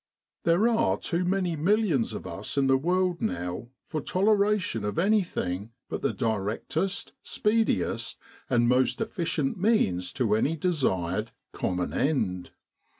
[0.45, 5.73] There are too many millions of us in the world now for toleration of anything
[5.89, 8.17] but the directest, speediest,
[8.49, 12.49] most efficient means to any desired, common end.